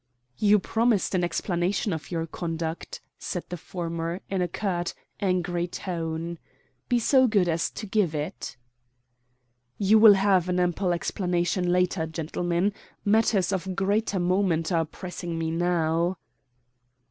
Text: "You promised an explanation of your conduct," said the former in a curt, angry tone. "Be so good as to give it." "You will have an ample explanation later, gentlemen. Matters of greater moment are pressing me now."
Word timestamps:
"You 0.39 0.57
promised 0.57 1.13
an 1.13 1.23
explanation 1.23 1.93
of 1.93 2.09
your 2.09 2.25
conduct," 2.25 3.01
said 3.19 3.43
the 3.49 3.55
former 3.55 4.21
in 4.31 4.41
a 4.41 4.47
curt, 4.47 4.95
angry 5.19 5.67
tone. 5.67 6.39
"Be 6.89 6.97
so 6.97 7.27
good 7.27 7.47
as 7.47 7.69
to 7.69 7.85
give 7.85 8.15
it." 8.15 8.57
"You 9.77 9.99
will 9.99 10.15
have 10.15 10.49
an 10.49 10.59
ample 10.59 10.91
explanation 10.91 11.71
later, 11.71 12.07
gentlemen. 12.07 12.73
Matters 13.05 13.51
of 13.51 13.75
greater 13.75 14.17
moment 14.17 14.71
are 14.71 14.85
pressing 14.85 15.37
me 15.37 15.51
now." 15.51 16.17